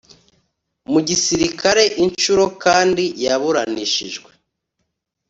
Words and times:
mu 0.91 0.99
gisirikare 1.07 1.83
incuro 2.03 2.45
kandi 2.63 3.03
yaburanishijwe 3.23 4.29